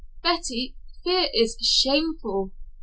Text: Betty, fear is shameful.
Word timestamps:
Betty, 0.23 0.73
fear 1.03 1.27
is 1.31 1.55
shameful. 1.61 2.49